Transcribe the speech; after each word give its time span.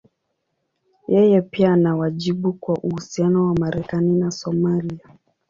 Yeye 1.07 1.41
pia 1.41 1.73
ana 1.73 1.95
wajibu 1.95 2.53
kwa 2.53 2.75
uhusiano 2.75 3.47
wa 3.47 3.55
Marekani 3.59 4.13
na 4.19 4.31
Somalia. 4.31 4.99